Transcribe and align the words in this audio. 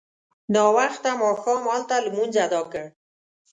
ناوخته 0.53 1.11
ماښام 1.21 1.61
هلته 1.71 1.95
لمونځ 2.05 2.33
اداء 2.45 2.65
کړ. 2.71 2.83